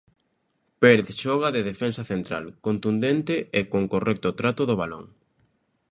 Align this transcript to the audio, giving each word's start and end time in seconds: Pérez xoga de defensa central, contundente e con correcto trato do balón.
Pérez 0.81 1.09
xoga 1.23 1.49
de 1.55 1.61
defensa 1.71 2.03
central, 2.11 2.45
contundente 2.67 3.35
e 3.59 3.61
con 3.71 3.83
correcto 3.93 4.29
trato 4.39 4.61
do 4.69 4.75
balón. 4.81 5.05